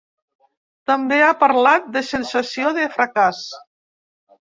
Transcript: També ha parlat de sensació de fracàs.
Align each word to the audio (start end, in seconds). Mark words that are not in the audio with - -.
També 0.91 1.19
ha 1.27 1.35
parlat 1.45 1.93
de 1.99 2.05
sensació 2.09 2.75
de 2.81 2.91
fracàs. 2.99 3.47